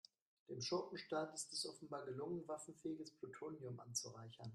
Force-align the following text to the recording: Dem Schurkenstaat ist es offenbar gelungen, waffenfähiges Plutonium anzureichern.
Dem 0.49 0.59
Schurkenstaat 0.59 1.31
ist 1.35 1.53
es 1.53 1.67
offenbar 1.69 2.03
gelungen, 2.05 2.47
waffenfähiges 2.47 3.11
Plutonium 3.11 3.79
anzureichern. 3.81 4.49